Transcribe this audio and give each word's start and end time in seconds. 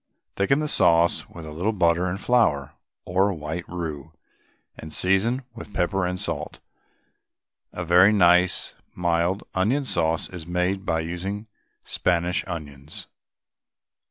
Thicken 0.35 0.61
the 0.61 0.67
sauce 0.67 1.29
with 1.29 1.45
a 1.45 1.51
little 1.51 1.71
butter 1.73 2.07
and 2.07 2.19
flour, 2.19 2.71
or 3.05 3.31
white 3.33 3.67
roux, 3.67 4.11
and 4.75 4.91
season 4.91 5.43
with 5.53 5.75
pepper 5.75 6.07
and 6.07 6.19
salt. 6.19 6.57
A 7.71 7.85
very 7.85 8.11
nice 8.11 8.73
mild 8.95 9.43
onion 9.53 9.85
sauce 9.85 10.27
is 10.27 10.47
made 10.47 10.87
by 10.87 11.01
using 11.01 11.45
Spanish 11.85 12.43
onions. 12.47 13.05